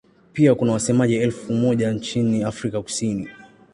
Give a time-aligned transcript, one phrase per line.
[0.33, 3.27] Pia kuna wasemaji elfu moja nchini Afrika Kusini.